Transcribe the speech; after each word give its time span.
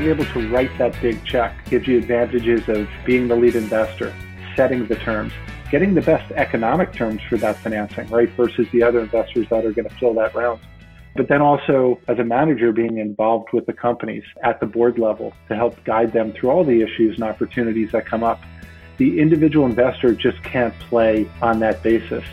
being 0.00 0.12
able 0.12 0.24
to 0.32 0.48
write 0.48 0.70
that 0.78 0.98
big 1.02 1.22
check 1.24 1.54
gives 1.66 1.86
you 1.86 1.98
advantages 1.98 2.66
of 2.68 2.88
being 3.04 3.28
the 3.28 3.36
lead 3.36 3.54
investor, 3.54 4.14
setting 4.56 4.86
the 4.86 4.96
terms, 4.96 5.30
getting 5.70 5.92
the 5.92 6.00
best 6.00 6.32
economic 6.32 6.90
terms 6.94 7.20
for 7.28 7.36
that 7.36 7.54
financing, 7.58 8.08
right, 8.08 8.30
versus 8.30 8.66
the 8.72 8.82
other 8.82 9.00
investors 9.00 9.46
that 9.50 9.64
are 9.66 9.72
going 9.72 9.86
to 9.86 9.94
fill 9.96 10.14
that 10.14 10.34
round. 10.34 10.58
But 11.16 11.28
then 11.28 11.42
also, 11.42 12.00
as 12.08 12.18
a 12.18 12.24
manager, 12.24 12.72
being 12.72 12.96
involved 12.96 13.48
with 13.52 13.66
the 13.66 13.74
companies 13.74 14.22
at 14.42 14.58
the 14.58 14.64
board 14.64 14.98
level 14.98 15.34
to 15.48 15.54
help 15.54 15.82
guide 15.84 16.14
them 16.14 16.32
through 16.32 16.48
all 16.48 16.64
the 16.64 16.80
issues 16.80 17.16
and 17.16 17.24
opportunities 17.24 17.92
that 17.92 18.06
come 18.06 18.22
up. 18.22 18.40
The 18.96 19.20
individual 19.20 19.66
investor 19.66 20.14
just 20.14 20.42
can't 20.42 20.78
play 20.78 21.28
on 21.42 21.58
that 21.60 21.82
basis. 21.82 22.24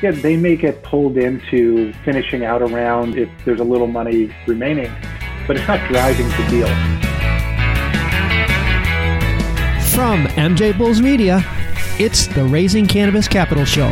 Yeah, 0.00 0.12
they 0.12 0.36
may 0.36 0.54
get 0.54 0.82
pulled 0.84 1.16
into 1.16 1.92
finishing 2.04 2.44
out 2.44 2.62
a 2.62 2.66
round 2.66 3.18
if 3.18 3.28
there's 3.44 3.60
a 3.60 3.64
little 3.64 3.86
money 3.88 4.32
remaining, 4.46 4.94
but 5.48 5.56
it's 5.56 5.66
not 5.66 5.88
driving 5.88 6.28
the 6.28 6.46
deal. 6.50 6.96
From 9.96 10.26
MJ 10.26 10.76
Bulls 10.76 11.00
Media, 11.00 11.40
it's 11.98 12.26
the 12.26 12.44
Raising 12.44 12.86
Cannabis 12.86 13.26
Capital 13.26 13.64
Show. 13.64 13.90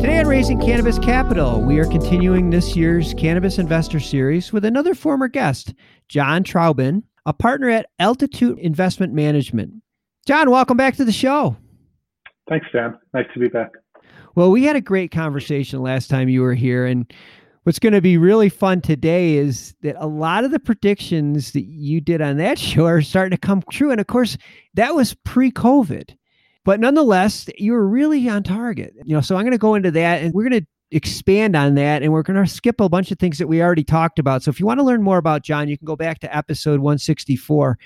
Today 0.00 0.18
on 0.18 0.26
Raising 0.26 0.60
Cannabis 0.60 0.98
Capital, 0.98 1.62
we 1.62 1.78
are 1.78 1.86
continuing 1.86 2.50
this 2.50 2.74
year's 2.74 3.14
Cannabis 3.14 3.58
Investor 3.60 4.00
Series 4.00 4.52
with 4.52 4.64
another 4.64 4.96
former 4.96 5.28
guest, 5.28 5.74
John 6.08 6.42
Trauben, 6.42 7.04
a 7.24 7.32
partner 7.32 7.68
at 7.68 7.88
Altitude 8.00 8.58
Investment 8.58 9.12
Management. 9.12 9.74
John, 10.26 10.50
welcome 10.50 10.76
back 10.76 10.96
to 10.96 11.04
the 11.04 11.12
show. 11.12 11.56
Thanks, 12.48 12.66
Dan. 12.72 12.98
Nice 13.14 13.26
to 13.34 13.38
be 13.38 13.46
back. 13.46 13.70
Well, 14.38 14.52
we 14.52 14.62
had 14.62 14.76
a 14.76 14.80
great 14.80 15.10
conversation 15.10 15.82
last 15.82 16.08
time 16.08 16.28
you 16.28 16.42
were 16.42 16.54
here, 16.54 16.86
and 16.86 17.12
what's 17.64 17.80
going 17.80 17.92
to 17.92 18.00
be 18.00 18.16
really 18.16 18.48
fun 18.48 18.80
today 18.80 19.34
is 19.34 19.74
that 19.82 19.96
a 19.98 20.06
lot 20.06 20.44
of 20.44 20.52
the 20.52 20.60
predictions 20.60 21.50
that 21.54 21.64
you 21.64 22.00
did 22.00 22.22
on 22.22 22.36
that 22.36 22.56
show 22.60 22.86
are 22.86 23.02
starting 23.02 23.36
to 23.36 23.36
come 23.36 23.64
true. 23.68 23.90
And 23.90 24.00
of 24.00 24.06
course, 24.06 24.38
that 24.74 24.94
was 24.94 25.12
pre 25.24 25.50
COVID. 25.50 26.16
But 26.64 26.78
nonetheless, 26.78 27.50
you 27.58 27.72
were 27.72 27.88
really 27.88 28.28
on 28.28 28.44
target. 28.44 28.94
You 29.02 29.16
know, 29.16 29.20
so 29.20 29.34
I'm 29.34 29.42
going 29.42 29.50
to 29.50 29.58
go 29.58 29.74
into 29.74 29.90
that 29.90 30.22
and 30.22 30.32
we're 30.32 30.48
going 30.48 30.60
to 30.60 30.66
expand 30.92 31.56
on 31.56 31.74
that 31.74 32.04
and 32.04 32.12
we're 32.12 32.22
going 32.22 32.40
to 32.40 32.48
skip 32.48 32.80
a 32.80 32.88
bunch 32.88 33.10
of 33.10 33.18
things 33.18 33.38
that 33.38 33.48
we 33.48 33.60
already 33.60 33.82
talked 33.82 34.20
about. 34.20 34.44
So 34.44 34.50
if 34.50 34.60
you 34.60 34.66
want 34.66 34.78
to 34.78 34.84
learn 34.84 35.02
more 35.02 35.18
about 35.18 35.42
John, 35.42 35.66
you 35.66 35.76
can 35.76 35.84
go 35.84 35.96
back 35.96 36.20
to 36.20 36.36
episode 36.36 36.78
164. 36.78 37.76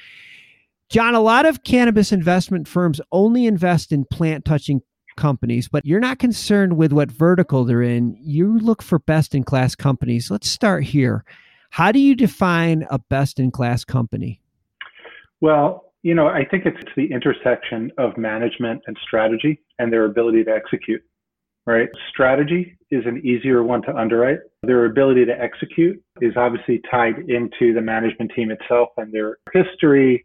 John, 0.91 1.15
a 1.15 1.21
lot 1.21 1.47
of 1.47 1.65
cannabis 1.65 2.13
investment 2.13 2.69
firms 2.69 3.01
only 3.11 3.47
invest 3.47 3.91
in 3.91 4.05
plant 4.05 4.45
touching 4.45 4.83
companies, 5.17 5.69
but 5.69 5.85
you're 5.85 6.01
not 6.01 6.19
concerned 6.19 6.77
with 6.77 6.93
what 6.93 7.11
vertical 7.11 7.65
they're 7.65 7.83
in. 7.83 8.17
You 8.21 8.59
look 8.59 8.83
for 8.83 8.99
best 8.99 9.35
in 9.35 9.45
class 9.45 9.75
companies. 9.75 10.31
Let's 10.31 10.49
start 10.49 10.85
here. 10.85 11.25
How 11.71 11.93
do 11.93 11.99
you 11.99 12.15
define 12.15 12.87
a 12.91 12.99
best 12.99 13.39
in 13.39 13.51
class 13.51 13.85
company? 13.85 14.41
Well, 15.41 15.93
you 16.03 16.15
know, 16.15 16.27
I 16.27 16.45
think 16.45 16.67
it's 16.67 16.79
the 16.97 17.11
intersection 17.13 17.91
of 17.97 18.17
management 18.19 18.83
and 18.87 18.97
strategy 19.03 19.61
and 19.79 19.93
their 19.93 20.05
ability 20.05 20.45
to 20.45 20.51
execute, 20.51 21.03
right? 21.65 21.89
Strategy 22.11 22.77
is 22.91 23.05
an 23.07 23.23
easier 23.25 23.63
one 23.63 23.83
to 23.83 23.97
underwrite. 23.97 24.41
Their 24.63 24.85
ability 24.85 25.25
to 25.27 25.41
execute 25.41 26.03
is 26.21 26.35
obviously 26.37 26.81
tied 26.91 27.19
into 27.29 27.73
the 27.73 27.81
management 27.81 28.33
team 28.35 28.51
itself 28.51 28.89
and 28.97 29.13
their 29.13 29.39
history, 29.53 30.25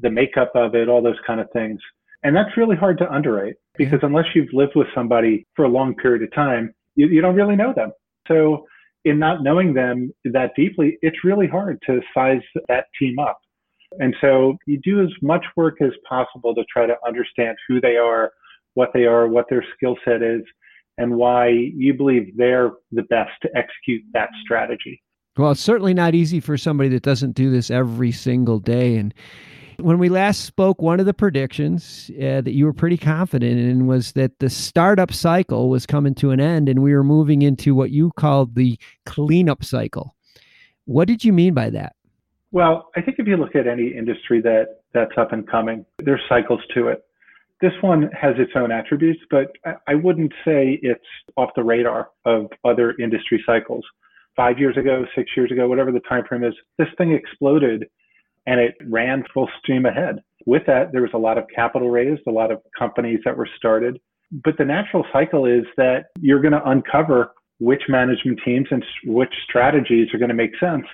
the 0.00 0.10
makeup 0.10 0.52
of 0.54 0.74
it, 0.74 0.88
all 0.88 1.02
those 1.02 1.20
kind 1.26 1.40
of 1.40 1.50
things. 1.52 1.80
And 2.22 2.34
that's 2.34 2.56
really 2.56 2.76
hard 2.76 2.98
to 2.98 3.10
underwrite 3.12 3.54
because 3.76 4.00
unless 4.02 4.26
you've 4.34 4.52
lived 4.52 4.72
with 4.74 4.88
somebody 4.94 5.46
for 5.54 5.64
a 5.64 5.68
long 5.68 5.94
period 5.94 6.22
of 6.22 6.34
time, 6.34 6.74
you, 6.96 7.06
you 7.08 7.20
don't 7.20 7.36
really 7.36 7.56
know 7.56 7.72
them. 7.74 7.92
So, 8.26 8.66
in 9.04 9.18
not 9.18 9.42
knowing 9.42 9.72
them 9.72 10.12
that 10.24 10.50
deeply, 10.56 10.98
it's 11.02 11.24
really 11.24 11.46
hard 11.46 11.80
to 11.86 12.00
size 12.12 12.42
that 12.66 12.86
team 12.98 13.18
up. 13.18 13.38
And 14.00 14.14
so 14.20 14.56
you 14.66 14.78
do 14.82 15.02
as 15.02 15.08
much 15.22 15.44
work 15.56 15.80
as 15.80 15.92
possible 16.06 16.54
to 16.54 16.64
try 16.70 16.86
to 16.86 16.94
understand 17.06 17.56
who 17.66 17.80
they 17.80 17.96
are, 17.96 18.32
what 18.74 18.90
they 18.92 19.04
are, 19.04 19.28
what 19.28 19.46
their 19.48 19.64
skill 19.74 19.96
set 20.04 20.22
is, 20.22 20.42
and 20.98 21.14
why 21.14 21.48
you 21.48 21.94
believe 21.94 22.36
they're 22.36 22.72
the 22.90 23.04
best 23.04 23.30
to 23.42 23.48
execute 23.56 24.02
that 24.12 24.28
strategy. 24.42 25.00
Well, 25.36 25.52
it's 25.52 25.60
certainly 25.60 25.94
not 25.94 26.14
easy 26.14 26.40
for 26.40 26.58
somebody 26.58 26.88
that 26.90 27.04
doesn't 27.04 27.32
do 27.32 27.50
this 27.50 27.70
every 27.70 28.10
single 28.10 28.58
day. 28.58 28.96
And 28.96 29.14
when 29.80 29.98
we 29.98 30.08
last 30.08 30.44
spoke, 30.44 30.82
one 30.82 30.98
of 30.98 31.06
the 31.06 31.14
predictions 31.14 32.10
uh, 32.16 32.40
that 32.40 32.52
you 32.52 32.64
were 32.64 32.72
pretty 32.72 32.96
confident 32.96 33.60
in 33.60 33.86
was 33.86 34.12
that 34.12 34.38
the 34.40 34.50
startup 34.50 35.12
cycle 35.12 35.68
was 35.68 35.86
coming 35.86 36.14
to 36.16 36.30
an 36.30 36.40
end 36.40 36.68
and 36.68 36.82
we 36.82 36.92
were 36.92 37.04
moving 37.04 37.42
into 37.42 37.74
what 37.74 37.90
you 37.90 38.10
called 38.16 38.56
the 38.56 38.78
cleanup 39.06 39.64
cycle. 39.64 40.16
What 40.86 41.06
did 41.06 41.24
you 41.24 41.32
mean 41.32 41.54
by 41.54 41.70
that? 41.70 41.94
Well, 42.50 42.90
I 42.96 43.02
think 43.02 43.18
if 43.18 43.26
you 43.28 43.36
look 43.36 43.54
at 43.54 43.66
any 43.66 43.88
industry 43.88 44.40
that 44.40 44.80
that's 44.94 45.12
up 45.16 45.32
and 45.32 45.46
coming, 45.48 45.84
there's 45.98 46.22
cycles 46.28 46.60
to 46.74 46.88
it. 46.88 47.04
This 47.60 47.72
one 47.80 48.10
has 48.12 48.34
its 48.38 48.52
own 48.56 48.72
attributes, 48.72 49.20
but 49.30 49.48
I 49.86 49.94
wouldn't 49.94 50.32
say 50.44 50.78
it's 50.82 51.04
off 51.36 51.50
the 51.54 51.64
radar 51.64 52.08
of 52.24 52.46
other 52.64 52.94
industry 53.00 53.42
cycles. 53.44 53.84
Five 54.34 54.58
years 54.58 54.76
ago, 54.76 55.04
six 55.14 55.30
years 55.36 55.50
ago, 55.52 55.68
whatever 55.68 55.92
the 55.92 56.00
time 56.00 56.24
frame 56.28 56.44
is, 56.44 56.54
this 56.78 56.88
thing 56.96 57.12
exploded 57.12 57.86
and 58.48 58.58
it 58.60 58.74
ran 58.88 59.22
full 59.32 59.48
steam 59.62 59.86
ahead. 59.86 60.16
With 60.46 60.62
that, 60.66 60.92
there 60.92 61.02
was 61.02 61.10
a 61.14 61.18
lot 61.18 61.38
of 61.38 61.44
capital 61.54 61.90
raised, 61.90 62.22
a 62.26 62.32
lot 62.32 62.50
of 62.50 62.60
companies 62.76 63.20
that 63.24 63.36
were 63.36 63.48
started. 63.56 64.00
But 64.44 64.58
the 64.58 64.64
natural 64.64 65.04
cycle 65.12 65.46
is 65.46 65.64
that 65.76 66.06
you're 66.20 66.40
going 66.40 66.52
to 66.52 66.68
uncover 66.68 67.32
which 67.60 67.82
management 67.88 68.40
teams 68.44 68.66
and 68.70 68.84
which 69.04 69.32
strategies 69.48 70.08
are 70.12 70.18
going 70.18 70.28
to 70.30 70.34
make 70.34 70.58
sense 70.58 70.86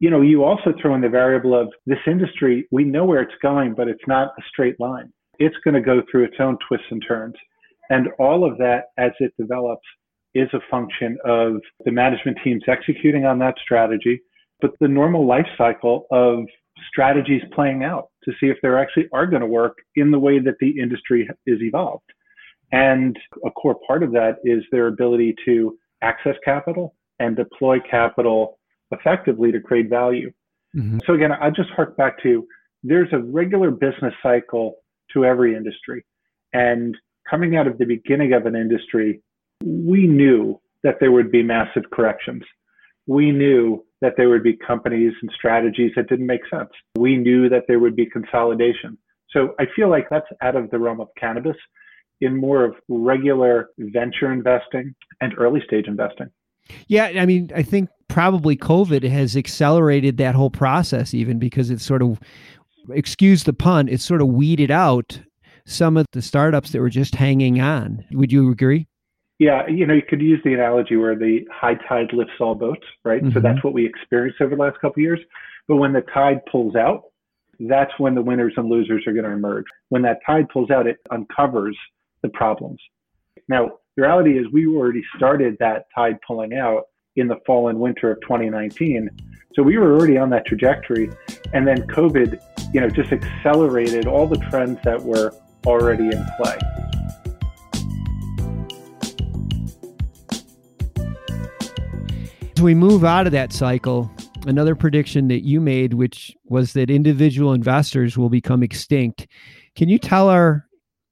you 0.00 0.10
know, 0.10 0.20
you 0.20 0.44
also 0.44 0.72
throw 0.80 0.94
in 0.94 1.00
the 1.00 1.08
variable 1.08 1.60
of 1.60 1.72
this 1.86 1.98
industry, 2.06 2.68
we 2.70 2.84
know 2.84 3.04
where 3.04 3.20
it's 3.20 3.34
going, 3.42 3.74
but 3.74 3.88
it's 3.88 4.06
not 4.06 4.28
a 4.38 4.42
straight 4.48 4.78
line. 4.78 5.12
It's 5.38 5.56
going 5.64 5.74
to 5.74 5.80
go 5.80 6.02
through 6.10 6.24
its 6.24 6.36
own 6.38 6.56
twists 6.68 6.86
and 6.90 7.02
turns. 7.06 7.34
And 7.90 8.08
all 8.18 8.48
of 8.48 8.58
that, 8.58 8.86
as 8.96 9.12
it 9.18 9.32
develops, 9.38 9.86
is 10.34 10.48
a 10.52 10.60
function 10.70 11.16
of 11.24 11.56
the 11.84 11.90
management 11.90 12.38
teams 12.44 12.62
executing 12.68 13.24
on 13.24 13.38
that 13.40 13.54
strategy, 13.62 14.20
but 14.60 14.72
the 14.80 14.88
normal 14.88 15.26
life 15.26 15.46
cycle 15.56 16.06
of 16.10 16.44
strategies 16.88 17.42
playing 17.54 17.84
out 17.84 18.08
to 18.24 18.32
see 18.40 18.46
if 18.46 18.56
they 18.62 18.68
actually 18.68 19.08
are 19.12 19.26
going 19.26 19.42
to 19.42 19.46
work 19.46 19.78
in 19.96 20.10
the 20.10 20.18
way 20.18 20.38
that 20.38 20.54
the 20.60 20.78
industry 20.80 21.28
is 21.46 21.60
evolved. 21.60 22.04
And 22.72 23.16
a 23.44 23.50
core 23.50 23.76
part 23.86 24.02
of 24.02 24.12
that 24.12 24.36
is 24.44 24.62
their 24.70 24.88
ability 24.88 25.34
to 25.46 25.78
access 26.02 26.36
capital 26.44 26.94
and 27.18 27.36
deploy 27.36 27.78
capital 27.90 28.58
effectively 28.90 29.52
to 29.52 29.60
create 29.60 29.88
value. 29.88 30.30
Mm-hmm. 30.76 30.98
So 31.06 31.14
again, 31.14 31.32
I 31.32 31.50
just 31.50 31.70
hark 31.70 31.96
back 31.96 32.22
to 32.22 32.46
there's 32.82 33.08
a 33.12 33.18
regular 33.18 33.70
business 33.70 34.14
cycle 34.22 34.76
to 35.12 35.24
every 35.24 35.56
industry. 35.56 36.04
And 36.52 36.96
coming 37.28 37.56
out 37.56 37.66
of 37.66 37.78
the 37.78 37.84
beginning 37.84 38.32
of 38.32 38.46
an 38.46 38.54
industry, 38.54 39.22
we 39.64 40.06
knew 40.06 40.60
that 40.84 40.96
there 41.00 41.10
would 41.10 41.32
be 41.32 41.42
massive 41.42 41.84
corrections. 41.92 42.42
We 43.08 43.32
knew 43.32 43.84
that 44.00 44.12
there 44.16 44.28
would 44.28 44.44
be 44.44 44.56
companies 44.56 45.12
and 45.20 45.30
strategies 45.34 45.90
that 45.96 46.08
didn't 46.08 46.26
make 46.26 46.42
sense. 46.48 46.70
We 46.96 47.16
knew 47.16 47.48
that 47.48 47.64
there 47.66 47.80
would 47.80 47.96
be 47.96 48.06
consolidation. 48.06 48.96
So 49.30 49.54
I 49.58 49.64
feel 49.74 49.90
like 49.90 50.06
that's 50.08 50.26
out 50.40 50.54
of 50.54 50.70
the 50.70 50.78
realm 50.78 51.00
of 51.00 51.08
cannabis 51.18 51.56
in 52.20 52.36
more 52.36 52.64
of 52.64 52.74
regular 52.88 53.70
venture 53.78 54.32
investing 54.32 54.94
and 55.20 55.34
early 55.36 55.60
stage 55.66 55.86
investing. 55.88 56.28
Yeah, 56.86 57.06
I 57.06 57.26
mean, 57.26 57.50
I 57.54 57.62
think 57.62 57.88
probably 58.08 58.56
COVID 58.56 59.08
has 59.08 59.36
accelerated 59.36 60.18
that 60.18 60.34
whole 60.34 60.50
process, 60.50 61.14
even 61.14 61.38
because 61.38 61.70
it's 61.70 61.84
sort 61.84 62.02
of, 62.02 62.20
excuse 62.90 63.44
the 63.44 63.52
pun, 63.52 63.88
it's 63.88 64.04
sort 64.04 64.20
of 64.20 64.28
weeded 64.28 64.70
out 64.70 65.20
some 65.66 65.96
of 65.96 66.06
the 66.12 66.22
startups 66.22 66.70
that 66.72 66.80
were 66.80 66.90
just 66.90 67.14
hanging 67.14 67.60
on. 67.60 68.04
Would 68.12 68.32
you 68.32 68.50
agree? 68.50 68.86
Yeah, 69.38 69.68
you 69.68 69.86
know, 69.86 69.94
you 69.94 70.02
could 70.02 70.20
use 70.20 70.40
the 70.44 70.54
analogy 70.54 70.96
where 70.96 71.14
the 71.14 71.46
high 71.52 71.76
tide 71.88 72.12
lifts 72.12 72.34
all 72.40 72.56
boats, 72.56 72.84
right? 73.04 73.22
Mm-hmm. 73.22 73.34
So 73.34 73.40
that's 73.40 73.62
what 73.62 73.72
we 73.72 73.86
experienced 73.86 74.40
over 74.40 74.56
the 74.56 74.60
last 74.60 74.74
couple 74.80 75.00
of 75.00 75.04
years. 75.04 75.20
But 75.68 75.76
when 75.76 75.92
the 75.92 76.00
tide 76.12 76.40
pulls 76.50 76.74
out, 76.74 77.04
that's 77.60 77.92
when 77.98 78.14
the 78.14 78.22
winners 78.22 78.54
and 78.56 78.68
losers 78.68 79.04
are 79.06 79.12
going 79.12 79.24
to 79.24 79.30
emerge. 79.30 79.66
When 79.90 80.02
that 80.02 80.18
tide 80.26 80.48
pulls 80.48 80.70
out, 80.70 80.86
it 80.86 80.98
uncovers 81.10 81.76
the 82.22 82.28
problems. 82.30 82.80
Now, 83.48 83.78
the 83.96 84.02
reality 84.02 84.38
is 84.38 84.46
we 84.52 84.66
already 84.66 85.02
started 85.16 85.56
that 85.60 85.86
tide 85.94 86.18
pulling 86.26 86.54
out 86.54 86.84
in 87.16 87.28
the 87.28 87.36
fall 87.46 87.68
and 87.68 87.78
winter 87.78 88.10
of 88.10 88.20
2019. 88.22 89.10
So 89.54 89.62
we 89.62 89.76
were 89.76 89.96
already 89.96 90.18
on 90.18 90.30
that 90.30 90.46
trajectory. 90.46 91.10
And 91.52 91.66
then 91.66 91.82
COVID, 91.88 92.40
you 92.72 92.80
know, 92.80 92.88
just 92.88 93.12
accelerated 93.12 94.06
all 94.06 94.26
the 94.26 94.38
trends 94.50 94.78
that 94.84 95.02
were 95.02 95.34
already 95.66 96.04
in 96.04 96.26
play. 96.36 96.58
As 102.58 102.62
we 102.62 102.74
move 102.74 103.04
out 103.04 103.24
of 103.24 103.32
that 103.34 103.52
cycle, 103.52 104.10
another 104.44 104.74
prediction 104.74 105.28
that 105.28 105.44
you 105.44 105.60
made, 105.60 105.94
which 105.94 106.36
was 106.46 106.72
that 106.72 106.90
individual 106.90 107.52
investors 107.52 108.18
will 108.18 108.30
become 108.30 108.64
extinct. 108.64 109.28
Can 109.76 109.88
you 109.88 109.96
tell 109.96 110.28
our 110.28 110.66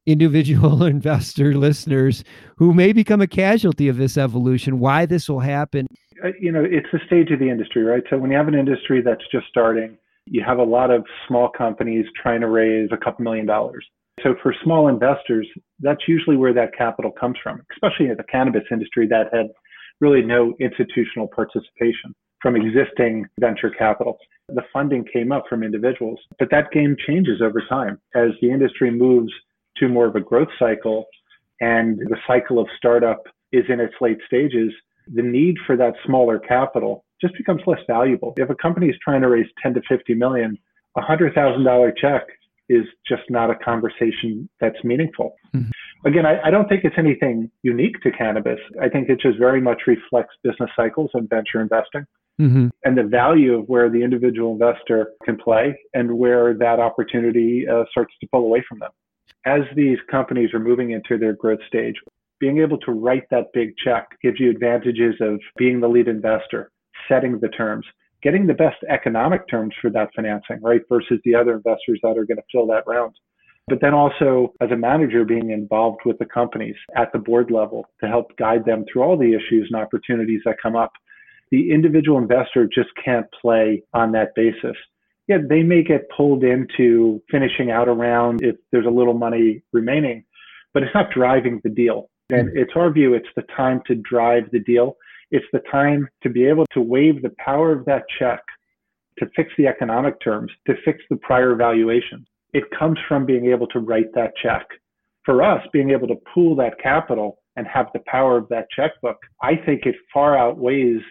individual 0.07 0.83
investor 0.97 1.55
listeners 1.55 2.25
who 2.57 2.75
may 2.75 2.93
become 2.93 3.21
a 3.21 3.29
casualty 3.29 3.87
of 3.87 3.97
this 3.97 4.19
evolution, 4.19 4.81
why 4.81 5.07
this 5.07 5.29
will 5.29 5.39
happen? 5.39 5.87
Uh, 6.25 6.31
you 6.41 6.51
know, 6.51 6.65
it's 6.65 6.89
the 6.93 6.99
stage 7.07 7.31
of 7.31 7.39
the 7.39 7.49
industry, 7.49 7.85
right? 7.85 8.03
So 8.11 8.19
when 8.19 8.33
you 8.33 8.37
have 8.37 8.49
an 8.49 8.57
industry 8.57 9.01
that's 9.01 9.23
just 9.31 9.47
starting, 9.49 9.97
you 10.25 10.43
have 10.45 10.59
a 10.59 10.65
lot 10.65 10.91
of 10.91 11.05
small 11.29 11.49
companies 11.49 12.07
trying 12.21 12.41
to 12.41 12.49
raise 12.49 12.89
a 12.91 12.97
couple 12.97 13.23
million 13.23 13.47
dollars. 13.47 13.87
So 14.25 14.35
for 14.43 14.53
small 14.65 14.89
investors, 14.89 15.47
that's 15.79 16.09
usually 16.09 16.37
where 16.37 16.55
that 16.55 16.77
capital 16.77 17.13
comes 17.13 17.37
from, 17.41 17.63
especially 17.71 18.07
in 18.07 18.17
the 18.17 18.25
cannabis 18.25 18.65
industry 18.73 19.07
that 19.07 19.33
had 19.33 19.47
really 20.01 20.23
no 20.23 20.55
institutional 20.61 21.29
participation 21.29 22.15
from 22.41 22.57
existing 22.57 23.27
venture 23.41 23.71
capital. 23.71 24.19
The 24.49 24.63
funding 24.73 25.05
came 25.13 25.33
up 25.33 25.45
from 25.49 25.63
individuals, 25.63 26.21
but 26.39 26.51
that 26.51 26.71
game 26.71 26.97
changes 27.07 27.41
over 27.43 27.63
time 27.69 27.99
as 28.15 28.31
the 28.41 28.51
industry 28.51 28.91
moves 28.91 29.33
to 29.79 29.89
more 29.89 30.07
of 30.07 30.17
a 30.17 30.21
growth 30.21 30.49
cycle 30.59 31.07
and 31.61 31.99
the 31.99 32.17
cycle 32.27 32.59
of 32.59 32.69
startup 32.77 33.23
is 33.53 33.65
in 33.69 33.81
its 33.81 33.95
late 34.01 34.19
stages. 34.27 34.73
The 35.13 35.23
need 35.23 35.57
for 35.67 35.77
that 35.77 35.95
smaller 36.05 36.39
capital 36.39 37.05
just 37.21 37.35
becomes 37.37 37.63
less 37.67 37.81
valuable. 37.87 38.35
If 38.37 38.51
a 38.51 38.55
company 38.55 38.89
is 38.89 38.97
trying 39.03 39.23
to 39.23 39.29
raise 39.29 39.47
10 39.63 39.75
to 39.75 39.83
50 39.89 40.15
million, 40.15 40.59
a 40.97 41.01
hundred 41.01 41.35
thousand 41.35 41.65
dollar 41.65 41.93
check 41.93 42.23
is 42.69 42.85
just 43.07 43.23
not 43.31 43.51
a 43.51 43.55
conversation 43.55 44.49
that's 44.61 44.83
meaningful. 44.83 45.37
Mm-hmm. 45.55 45.71
Again, 46.07 46.25
I, 46.25 46.41
I, 46.45 46.51
don't 46.51 46.69
think 46.69 46.85
it's 46.85 46.95
anything 46.97 47.51
unique 47.63 48.01
to 48.03 48.13
cannabis. 48.13 48.61
I 48.81 48.89
think 48.89 49.09
it 49.09 49.21
just 49.21 49.39
very 49.39 49.61
much 49.61 49.83
reflects 49.89 50.37
business 50.45 50.71
cycles 50.77 51.11
and 51.15 51.29
venture 51.29 51.61
investing 51.61 52.07
mm-hmm. 52.41 52.69
and 52.85 52.97
the 52.97 53.03
value 53.03 53.55
of 53.55 53.69
where 53.69 53.91
the 53.91 54.03
individual 54.03 54.53
investor 54.53 55.13
can 55.25 55.37
play 55.37 55.77
and 55.95 56.17
where 56.17 56.55
that 56.55 56.79
opportunity 56.81 57.67
uh, 57.69 57.85
starts 57.91 58.15
to 58.21 58.29
pull 58.29 58.45
away 58.45 58.65
from 58.69 58.79
them. 58.79 58.91
As 59.45 59.63
these 59.75 59.99
companies 60.11 60.53
are 60.55 60.61
moving 60.61 60.91
into 60.91 61.19
their 61.19 61.33
growth 61.33 61.61
stage, 61.67 61.97
being 62.39 62.59
able 62.59 62.79
to 62.79 62.93
write 62.93 63.25
that 63.31 63.53
big 63.55 63.75
check 63.83 64.09
gives 64.23 64.39
you 64.39 64.51
advantages 64.51 65.15
of 65.21 65.41
being 65.57 65.81
the 65.81 65.89
lead 65.89 66.09
investor, 66.09 66.71
setting 67.09 67.39
the 67.41 67.49
terms, 67.49 67.87
getting 68.23 68.47
the 68.47 68.55
best 68.55 68.77
economic 68.91 69.49
terms 69.49 69.75
for 69.81 69.91
that 69.91 70.11
financing, 70.15 70.61
right? 70.63 70.83
Versus 70.89 71.19
the 71.25 71.35
other 71.35 71.55
investors 71.55 71.99
that 72.03 72.19
are 72.19 72.27
going 72.27 72.37
to 72.37 72.43
fill 72.53 72.67
that 72.67 72.85
round. 72.87 73.15
But 73.69 73.81
then 73.81 73.95
also 73.95 74.55
as 74.61 74.71
a 74.71 74.77
manager 74.77 75.25
being 75.25 75.51
involved 75.51 76.01
with 76.05 76.19
the 76.19 76.27
companies 76.27 76.77
at 76.97 77.13
the 77.13 77.19
board 77.19 77.51
level 77.51 77.87
to 78.01 78.09
help 78.09 78.37
guide 78.37 78.65
them 78.65 78.85
through 78.85 79.03
all 79.03 79.17
the 79.17 79.35
issues 79.35 79.69
and 79.71 79.81
opportunities 79.81 80.41
that 80.45 80.57
come 80.63 80.77
up. 80.77 80.93
The 81.51 81.73
individual 81.73 82.19
investor 82.19 82.69
just 82.73 82.91
can't 83.05 83.27
play 83.41 83.83
on 83.93 84.13
that 84.13 84.35
basis. 84.35 84.77
Yeah, 85.27 85.39
they 85.49 85.63
may 85.63 85.83
get 85.83 86.09
pulled 86.17 86.45
into 86.45 87.21
finishing 87.31 87.71
out 87.73 87.89
a 87.89 87.93
round 87.93 88.45
if 88.45 88.57
there's 88.71 88.87
a 88.87 88.91
little 88.91 89.15
money 89.15 89.63
remaining, 89.73 90.25
but 90.73 90.85
it's 90.85 90.95
not 90.95 91.11
driving 91.11 91.61
the 91.65 91.71
deal. 91.71 92.11
And 92.31 92.57
it's 92.57 92.73
our 92.75 92.93
view, 92.93 93.15
it's 93.15 93.29
the 93.37 93.45
time 93.57 93.83
to 93.87 93.95
drive 93.95 94.51
the 94.51 94.61
deal 94.61 94.97
it's 95.31 95.47
the 95.53 95.63
time 95.71 96.09
to 96.23 96.29
be 96.29 96.47
able 96.47 96.67
to 96.73 96.81
waive 96.81 97.23
the 97.23 97.35
power 97.39 97.73
of 97.73 97.85
that 97.87 98.05
check 98.19 98.41
to 99.19 99.27
fix 99.35 99.51
the 99.57 99.67
economic 99.67 100.21
terms, 100.21 100.53
to 100.67 100.75
fix 100.85 101.03
the 101.11 101.17
prior 101.17 101.55
valuation. 101.55 102.27
It 102.57 102.65
comes 102.71 102.99
from 103.07 103.27
being 103.27 103.51
able 103.53 103.67
to 103.67 103.81
write 103.81 104.15
that 104.15 104.33
check. 104.43 104.67
For 105.27 105.43
us, 105.43 105.61
being 105.75 105.91
able 105.91 106.09
to 106.09 106.17
pool 106.33 106.57
that 106.57 106.81
capital 106.83 107.37
and 107.55 107.67
have 107.67 107.89
the 107.93 108.01
power 108.07 108.39
of 108.39 108.49
that 108.49 108.69
checkbook, 108.75 109.19
I 109.43 109.57
think 109.67 109.85
it 109.85 109.95
far 110.11 110.39
outweighs 110.39 111.03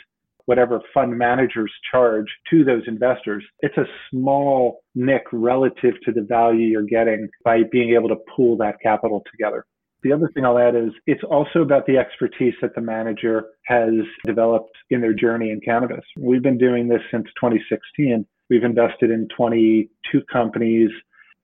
whatever 0.46 0.82
fund 0.92 1.16
managers 1.16 1.72
charge 1.92 2.26
to 2.50 2.64
those 2.64 2.82
investors. 2.88 3.44
It's 3.60 3.78
a 3.78 3.86
small 4.10 4.80
nick 4.96 5.22
relative 5.32 5.94
to 6.06 6.12
the 6.12 6.24
value 6.24 6.66
you're 6.66 6.82
getting 6.82 7.30
by 7.44 7.60
being 7.72 7.94
able 7.94 8.10
to 8.10 8.18
pool 8.36 8.58
that 8.58 8.78
capital 8.82 9.22
together. 9.30 9.68
The 10.02 10.14
other 10.14 10.32
thing 10.34 10.46
I'll 10.46 10.58
add 10.58 10.76
is 10.76 10.94
it's 11.06 11.24
also 11.30 11.62
about 11.62 11.86
the 11.86 12.00
expertise 12.00 12.56
that 12.64 12.74
the 12.74 12.82
manager 12.82 13.50
has 13.68 13.94
developed 14.26 14.76
in 14.90 15.00
their 15.00 15.14
journey 15.14 15.52
in 15.52 15.62
cannabis. 15.62 16.06
We've 16.18 16.42
been 16.42 16.58
doing 16.58 16.88
this 16.88 17.02
since 17.12 17.28
2016. 17.40 18.26
We've 18.50 18.64
invested 18.64 19.12
in 19.12 19.28
22 19.38 20.22
companies 20.34 20.90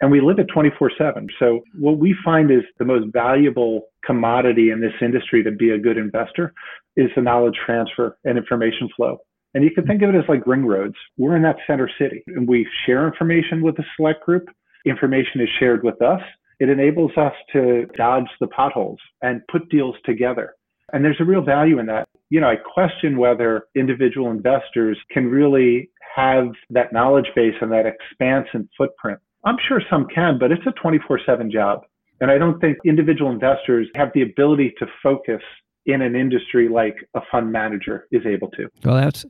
and 0.01 0.11
we 0.11 0.21
live 0.21 0.39
it 0.39 0.47
24 0.53 0.91
7. 0.97 1.27
So, 1.39 1.61
what 1.79 1.97
we 1.97 2.15
find 2.23 2.51
is 2.51 2.61
the 2.79 2.85
most 2.85 3.11
valuable 3.13 3.83
commodity 4.05 4.71
in 4.71 4.81
this 4.81 4.93
industry 5.01 5.43
to 5.43 5.51
be 5.51 5.71
a 5.71 5.77
good 5.77 5.97
investor 5.97 6.53
is 6.95 7.09
the 7.15 7.21
knowledge 7.21 7.55
transfer 7.65 8.17
and 8.25 8.37
information 8.37 8.89
flow. 8.95 9.17
And 9.53 9.63
you 9.63 9.71
can 9.71 9.85
think 9.85 10.01
of 10.01 10.09
it 10.09 10.17
as 10.17 10.23
like 10.29 10.47
ring 10.47 10.65
roads. 10.65 10.95
We're 11.17 11.35
in 11.35 11.43
that 11.43 11.57
center 11.67 11.89
city 11.99 12.23
and 12.27 12.47
we 12.47 12.67
share 12.85 13.07
information 13.07 13.61
with 13.61 13.77
a 13.79 13.83
select 13.95 14.25
group. 14.25 14.45
Information 14.85 15.41
is 15.41 15.49
shared 15.59 15.83
with 15.83 16.01
us 16.01 16.21
it 16.61 16.69
enables 16.69 17.11
us 17.17 17.33
to 17.53 17.87
dodge 17.97 18.29
the 18.39 18.45
potholes 18.45 18.99
and 19.23 19.41
put 19.51 19.67
deals 19.69 19.95
together. 20.05 20.53
And 20.93 21.03
there's 21.03 21.19
a 21.19 21.25
real 21.25 21.41
value 21.41 21.79
in 21.79 21.87
that. 21.87 22.07
You 22.29 22.39
know, 22.39 22.49
I 22.49 22.55
question 22.55 23.17
whether 23.17 23.63
individual 23.75 24.29
investors 24.29 24.95
can 25.09 25.25
really 25.25 25.89
have 26.15 26.49
that 26.69 26.93
knowledge 26.93 27.25
base 27.35 27.55
and 27.61 27.71
that 27.71 27.87
expanse 27.87 28.47
and 28.53 28.69
footprint. 28.77 29.19
I'm 29.43 29.57
sure 29.67 29.81
some 29.89 30.07
can, 30.13 30.37
but 30.39 30.51
it's 30.51 30.65
a 30.67 30.71
24 30.71 31.21
7 31.25 31.51
job. 31.51 31.81
And 32.19 32.29
I 32.29 32.37
don't 32.37 32.59
think 32.59 32.77
individual 32.85 33.31
investors 33.31 33.87
have 33.95 34.09
the 34.13 34.21
ability 34.21 34.73
to 34.77 34.85
focus 35.01 35.41
in 35.87 36.03
an 36.03 36.15
industry 36.15 36.69
like 36.69 36.95
a 37.15 37.21
fund 37.31 37.51
manager 37.51 38.07
is 38.11 38.23
able 38.27 38.49
to. 38.51 38.67
Well, 38.85 38.95
that's, 38.95 39.25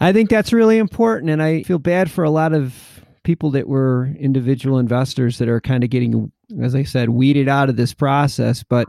I 0.00 0.14
think 0.14 0.30
that's 0.30 0.50
really 0.52 0.78
important. 0.78 1.30
And 1.30 1.42
I 1.42 1.62
feel 1.64 1.78
bad 1.78 2.10
for 2.10 2.24
a 2.24 2.30
lot 2.30 2.54
of 2.54 3.04
people 3.24 3.50
that 3.50 3.68
were 3.68 4.10
individual 4.18 4.78
investors 4.78 5.36
that 5.38 5.48
are 5.48 5.60
kind 5.60 5.84
of 5.84 5.90
getting 5.90 6.32
as 6.62 6.74
I 6.74 6.84
said, 6.84 7.10
weeded 7.10 7.48
out 7.48 7.68
of 7.68 7.76
this 7.76 7.94
process. 7.94 8.62
But 8.62 8.88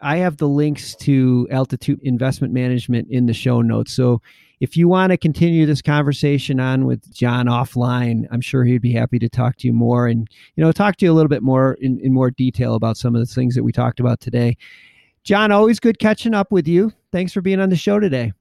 I 0.00 0.18
have 0.18 0.36
the 0.36 0.48
links 0.48 0.94
to 0.96 1.46
Altitude 1.50 2.00
Investment 2.02 2.52
Management 2.52 3.08
in 3.10 3.26
the 3.26 3.34
show 3.34 3.60
notes. 3.60 3.92
So 3.92 4.22
if 4.60 4.76
you 4.76 4.88
want 4.88 5.10
to 5.10 5.16
continue 5.16 5.64
this 5.64 5.80
conversation 5.80 6.60
on 6.60 6.84
with 6.84 7.12
John 7.12 7.46
offline, 7.46 8.26
I'm 8.30 8.42
sure 8.42 8.64
he'd 8.64 8.82
be 8.82 8.92
happy 8.92 9.18
to 9.18 9.28
talk 9.28 9.56
to 9.56 9.66
you 9.66 9.72
more 9.72 10.06
and 10.06 10.28
you 10.54 10.62
know 10.62 10.70
talk 10.70 10.96
to 10.96 11.06
you 11.06 11.12
a 11.12 11.14
little 11.14 11.28
bit 11.28 11.42
more 11.42 11.74
in, 11.80 11.98
in 12.00 12.12
more 12.12 12.30
detail 12.30 12.74
about 12.74 12.96
some 12.96 13.14
of 13.14 13.20
the 13.20 13.32
things 13.32 13.54
that 13.54 13.62
we 13.62 13.72
talked 13.72 14.00
about 14.00 14.20
today. 14.20 14.56
John, 15.24 15.50
always 15.50 15.80
good 15.80 15.98
catching 15.98 16.34
up 16.34 16.52
with 16.52 16.68
you. 16.68 16.92
Thanks 17.10 17.32
for 17.32 17.40
being 17.40 17.60
on 17.60 17.70
the 17.70 17.76
show 17.76 17.98
today. 17.98 18.32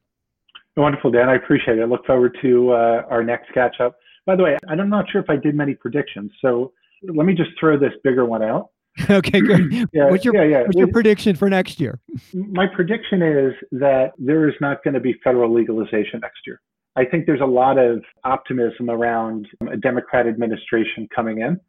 Wonderful, 0.77 1.11
Dan. 1.11 1.27
I 1.27 1.35
appreciate 1.35 1.77
it. 1.77 1.81
I 1.81 1.85
look 1.85 2.05
forward 2.05 2.37
to 2.41 2.71
uh, 2.71 3.03
our 3.09 3.23
next 3.23 3.53
catch 3.53 3.79
up. 3.81 3.97
By 4.25 4.35
the 4.35 4.43
way, 4.43 4.57
I'm 4.67 4.89
not 4.89 5.09
sure 5.09 5.21
if 5.21 5.29
I 5.29 5.35
did 5.35 5.55
many 5.55 5.73
predictions, 5.73 6.31
so 6.41 6.71
let 7.03 7.25
me 7.25 7.33
just 7.33 7.49
throw 7.59 7.77
this 7.77 7.93
bigger 8.03 8.25
one 8.25 8.43
out. 8.43 8.69
okay, 9.09 9.41
great. 9.41 9.71
yeah, 9.93 10.09
what's 10.09 10.25
your, 10.25 10.35
yeah, 10.35 10.43
yeah. 10.43 10.63
what's 10.63 10.77
your 10.77 10.87
prediction 10.87 11.35
for 11.35 11.49
next 11.49 11.79
year? 11.79 11.99
My 12.33 12.67
prediction 12.67 13.21
is 13.21 13.53
that 13.71 14.13
there 14.17 14.47
is 14.47 14.55
not 14.61 14.83
going 14.83 14.93
to 14.93 14.99
be 14.99 15.15
federal 15.23 15.53
legalization 15.53 16.19
next 16.21 16.39
year. 16.45 16.61
I 16.95 17.05
think 17.05 17.25
there's 17.25 17.41
a 17.41 17.45
lot 17.45 17.77
of 17.77 18.03
optimism 18.23 18.89
around 18.89 19.47
a 19.71 19.77
Democrat 19.77 20.27
administration 20.27 21.07
coming 21.15 21.39
in. 21.39 21.59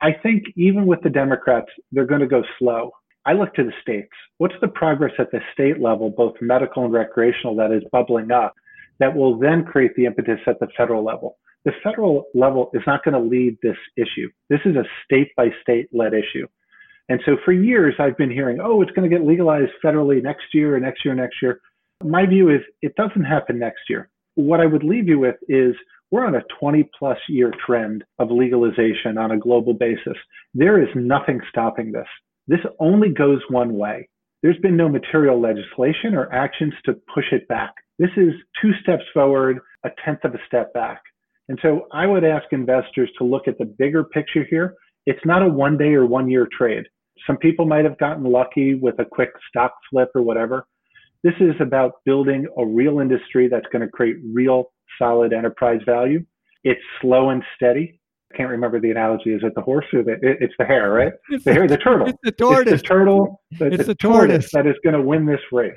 I 0.00 0.12
think 0.12 0.44
even 0.56 0.86
with 0.86 1.02
the 1.02 1.10
Democrats, 1.10 1.66
they're 1.90 2.06
going 2.06 2.20
to 2.20 2.28
go 2.28 2.42
slow. 2.58 2.92
I 3.26 3.32
look 3.32 3.52
to 3.54 3.64
the 3.64 3.72
states. 3.82 4.12
What's 4.38 4.54
the 4.60 4.68
progress 4.68 5.12
at 5.18 5.30
the 5.32 5.40
state 5.52 5.80
level, 5.80 6.10
both 6.10 6.34
medical 6.40 6.84
and 6.84 6.92
recreational, 6.92 7.56
that 7.56 7.72
is 7.72 7.82
bubbling 7.92 8.30
up 8.30 8.54
that 9.00 9.14
will 9.14 9.38
then 9.38 9.64
create 9.64 9.94
the 9.96 10.06
impetus 10.06 10.40
at 10.46 10.58
the 10.60 10.68
federal 10.76 11.04
level? 11.04 11.36
the 11.64 11.72
federal 11.82 12.24
level 12.34 12.70
is 12.72 12.82
not 12.86 13.04
going 13.04 13.12
to 13.14 13.20
lead 13.20 13.58
this 13.62 13.76
issue. 13.96 14.30
This 14.48 14.60
is 14.64 14.76
a 14.76 14.84
state 15.04 15.34
by 15.36 15.50
state 15.60 15.88
led 15.92 16.14
issue. 16.14 16.46
And 17.08 17.20
so 17.24 17.36
for 17.44 17.52
years, 17.52 17.94
I've 17.98 18.16
been 18.16 18.30
hearing, 18.30 18.58
oh, 18.62 18.82
it's 18.82 18.90
going 18.92 19.08
to 19.08 19.16
get 19.16 19.26
legalized 19.26 19.72
federally 19.82 20.22
next 20.22 20.46
year 20.52 20.76
or 20.76 20.80
next 20.80 21.04
year, 21.04 21.14
next 21.14 21.36
year. 21.40 21.60
My 22.04 22.26
view 22.26 22.50
is 22.50 22.60
it 22.82 22.94
doesn't 22.96 23.24
happen 23.24 23.58
next 23.58 23.80
year. 23.88 24.10
What 24.34 24.60
I 24.60 24.66
would 24.66 24.84
leave 24.84 25.08
you 25.08 25.18
with 25.18 25.36
is 25.48 25.74
we're 26.10 26.26
on 26.26 26.36
a 26.36 26.44
20 26.60 26.88
plus 26.98 27.18
year 27.28 27.52
trend 27.66 28.04
of 28.18 28.30
legalization 28.30 29.18
on 29.18 29.32
a 29.32 29.38
global 29.38 29.74
basis. 29.74 30.16
There 30.54 30.82
is 30.82 30.88
nothing 30.94 31.40
stopping 31.48 31.92
this. 31.92 32.06
This 32.46 32.60
only 32.78 33.10
goes 33.10 33.40
one 33.50 33.76
way. 33.76 34.08
There's 34.42 34.58
been 34.58 34.76
no 34.76 34.88
material 34.88 35.40
legislation 35.40 36.14
or 36.14 36.32
actions 36.32 36.72
to 36.84 36.94
push 37.12 37.26
it 37.32 37.48
back. 37.48 37.74
This 37.98 38.10
is 38.16 38.32
two 38.62 38.70
steps 38.80 39.02
forward, 39.12 39.58
a 39.84 39.90
tenth 40.04 40.24
of 40.24 40.34
a 40.34 40.38
step 40.46 40.72
back. 40.72 41.02
And 41.48 41.58
so 41.62 41.88
I 41.92 42.06
would 42.06 42.24
ask 42.24 42.44
investors 42.52 43.10
to 43.18 43.24
look 43.24 43.48
at 43.48 43.58
the 43.58 43.64
bigger 43.64 44.04
picture 44.04 44.44
here. 44.48 44.74
It's 45.06 45.24
not 45.24 45.42
a 45.42 45.48
one 45.48 45.76
day 45.76 45.94
or 45.94 46.06
one 46.06 46.30
year 46.30 46.46
trade. 46.56 46.84
Some 47.28 47.36
people 47.36 47.66
might 47.66 47.84
have 47.84 47.98
gotten 47.98 48.24
lucky 48.24 48.74
with 48.74 48.98
a 48.98 49.04
quick 49.04 49.30
stock 49.50 49.74
flip 49.90 50.08
or 50.14 50.22
whatever. 50.22 50.66
This 51.22 51.34
is 51.40 51.54
about 51.60 51.92
building 52.06 52.46
a 52.56 52.64
real 52.64 53.00
industry 53.00 53.48
that's 53.48 53.66
going 53.70 53.82
to 53.82 53.88
create 53.88 54.16
real 54.32 54.72
solid 54.98 55.32
enterprise 55.34 55.80
value. 55.84 56.24
It's 56.64 56.80
slow 57.00 57.30
and 57.30 57.42
steady. 57.54 58.00
I 58.32 58.36
can't 58.36 58.48
remember 58.48 58.80
the 58.80 58.90
analogy. 58.90 59.30
Is 59.30 59.42
it 59.42 59.54
the 59.54 59.60
horse 59.60 59.84
or 59.92 60.02
the? 60.02 60.16
It's 60.22 60.54
the 60.58 60.64
hare, 60.64 60.90
right? 60.90 61.12
It's 61.30 61.44
the 61.44 61.52
hare, 61.52 61.68
the 61.68 61.76
turtle. 61.76 62.08
It's 62.08 62.18
the 62.22 62.32
tortoise. 62.32 62.72
It's 62.72 62.82
the 62.82 62.88
turtle. 62.88 63.42
it's 63.50 63.58
the, 63.58 63.84
the 63.84 63.94
tortoise. 63.94 64.50
tortoise 64.50 64.50
that 64.52 64.66
is 64.66 64.76
going 64.82 64.94
to 64.94 65.02
win 65.02 65.26
this 65.26 65.40
race. 65.52 65.72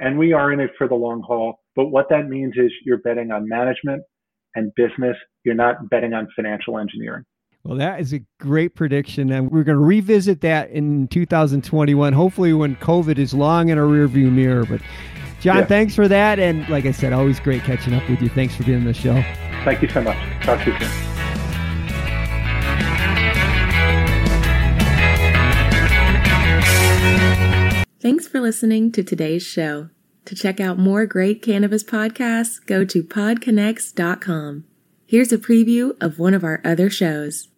And 0.00 0.18
we 0.18 0.32
are 0.32 0.52
in 0.52 0.60
it 0.60 0.70
for 0.76 0.88
the 0.88 0.94
long 0.94 1.22
haul. 1.22 1.60
But 1.76 1.86
what 1.86 2.08
that 2.10 2.28
means 2.28 2.54
is 2.56 2.70
you're 2.84 2.98
betting 2.98 3.30
on 3.30 3.48
management 3.48 4.02
and 4.56 4.72
business. 4.74 5.16
You're 5.44 5.54
not 5.54 5.88
betting 5.88 6.14
on 6.14 6.28
financial 6.34 6.78
engineering. 6.78 7.24
Well, 7.66 7.78
that 7.78 8.00
is 8.00 8.12
a 8.12 8.20
great 8.38 8.76
prediction, 8.76 9.32
and 9.32 9.50
we're 9.50 9.64
going 9.64 9.76
to 9.76 9.84
revisit 9.84 10.40
that 10.42 10.70
in 10.70 11.08
2021. 11.08 12.12
Hopefully, 12.12 12.52
when 12.52 12.76
COVID 12.76 13.18
is 13.18 13.34
long 13.34 13.70
in 13.70 13.78
our 13.78 13.86
rearview 13.86 14.30
mirror. 14.30 14.64
But, 14.64 14.82
John, 15.40 15.56
yeah. 15.56 15.64
thanks 15.64 15.92
for 15.92 16.06
that, 16.06 16.38
and 16.38 16.68
like 16.68 16.86
I 16.86 16.92
said, 16.92 17.12
always 17.12 17.40
great 17.40 17.64
catching 17.64 17.92
up 17.92 18.08
with 18.08 18.22
you. 18.22 18.28
Thanks 18.28 18.54
for 18.54 18.62
being 18.62 18.78
on 18.78 18.84
the 18.84 18.94
show. 18.94 19.20
Thank 19.64 19.82
you 19.82 19.88
so 19.88 20.00
much. 20.00 20.16
Talk 20.44 20.62
to 20.62 20.70
you 20.70 20.78
soon. 20.78 20.88
Thanks 27.98 28.28
for 28.28 28.40
listening 28.40 28.92
to 28.92 29.02
today's 29.02 29.42
show. 29.42 29.88
To 30.26 30.36
check 30.36 30.60
out 30.60 30.78
more 30.78 31.04
great 31.04 31.42
cannabis 31.42 31.82
podcasts, 31.82 32.64
go 32.64 32.84
to 32.84 33.02
podconx.com. 33.02 34.64
Here's 35.04 35.32
a 35.32 35.38
preview 35.38 36.00
of 36.00 36.20
one 36.20 36.34
of 36.34 36.44
our 36.44 36.60
other 36.64 36.88
shows. 36.90 37.48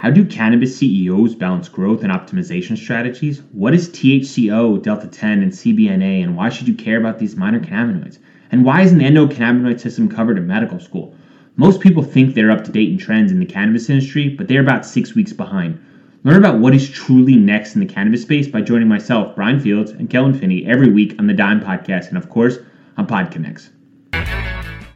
How 0.00 0.08
do 0.08 0.24
cannabis 0.24 0.78
CEOs 0.78 1.34
balance 1.34 1.68
growth 1.68 2.02
and 2.02 2.10
optimization 2.10 2.78
strategies? 2.78 3.42
What 3.52 3.74
is 3.74 3.90
THCO, 3.90 4.82
Delta 4.82 5.06
10, 5.06 5.42
and 5.42 5.52
CBNA, 5.52 6.22
and 6.22 6.34
why 6.34 6.48
should 6.48 6.68
you 6.68 6.72
care 6.72 6.98
about 6.98 7.18
these 7.18 7.36
minor 7.36 7.60
cannabinoids? 7.60 8.16
And 8.50 8.64
why 8.64 8.80
isn't 8.80 8.96
the 8.96 9.04
endocannabinoid 9.04 9.78
system 9.78 10.08
covered 10.08 10.38
in 10.38 10.46
medical 10.46 10.80
school? 10.80 11.14
Most 11.56 11.82
people 11.82 12.02
think 12.02 12.34
they're 12.34 12.50
up 12.50 12.64
to 12.64 12.72
date 12.72 12.88
in 12.88 12.96
trends 12.96 13.30
in 13.30 13.40
the 13.40 13.44
cannabis 13.44 13.90
industry, 13.90 14.30
but 14.30 14.48
they're 14.48 14.62
about 14.62 14.86
six 14.86 15.14
weeks 15.14 15.34
behind. 15.34 15.78
Learn 16.24 16.38
about 16.38 16.60
what 16.60 16.74
is 16.74 16.88
truly 16.88 17.36
next 17.36 17.74
in 17.74 17.80
the 17.80 17.94
cannabis 17.94 18.22
space 18.22 18.48
by 18.48 18.62
joining 18.62 18.88
myself, 18.88 19.36
Brian 19.36 19.60
Fields, 19.60 19.90
and 19.90 20.08
Kellen 20.08 20.32
Finney 20.32 20.64
every 20.64 20.90
week 20.90 21.14
on 21.18 21.26
the 21.26 21.34
Dime 21.34 21.60
Podcast, 21.60 22.08
and 22.08 22.16
of 22.16 22.30
course, 22.30 22.56
on 22.96 23.06
PodConx. 23.06 23.68